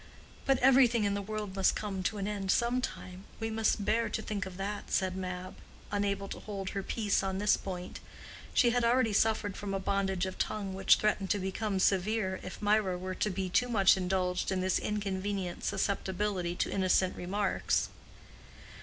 "But 0.47 0.57
everything 0.63 1.03
in 1.03 1.13
the 1.13 1.21
world 1.21 1.55
must 1.55 1.75
come 1.75 2.01
to 2.01 2.17
an 2.17 2.27
end 2.27 2.49
some 2.49 2.81
time. 2.81 3.25
We 3.39 3.51
must 3.51 3.85
bear 3.85 4.09
to 4.09 4.21
think 4.23 4.47
of 4.47 4.57
that," 4.57 4.89
said 4.89 5.15
Mab, 5.15 5.57
unable 5.91 6.27
to 6.29 6.39
hold 6.39 6.69
her 6.71 6.81
peace 6.81 7.21
on 7.21 7.37
this 7.37 7.55
point. 7.55 7.99
She 8.51 8.71
had 8.71 8.83
already 8.83 9.13
suffered 9.13 9.55
from 9.55 9.75
a 9.75 9.79
bondage 9.79 10.25
of 10.25 10.39
tongue 10.39 10.73
which 10.73 10.95
threatened 10.95 11.29
to 11.29 11.37
become 11.37 11.77
severe 11.77 12.39
if 12.41 12.63
Mirah 12.63 12.97
were 12.97 13.13
to 13.13 13.29
be 13.29 13.47
too 13.47 13.69
much 13.69 13.95
indulged 13.95 14.51
in 14.51 14.59
this 14.59 14.79
inconvenient 14.79 15.63
susceptibility 15.63 16.55
to 16.55 16.71
innocent 16.71 17.15
remarks. 17.15 17.89